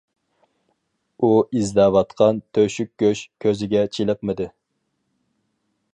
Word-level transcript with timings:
ئۇ 1.25 1.29
ئىزدەۋاتقان‹‹ 1.59 2.41
تۆشۈك 2.59 2.91
گۆش›› 3.05 3.23
كۆزىگە 3.45 3.87
چېلىقمىدى. 3.99 4.49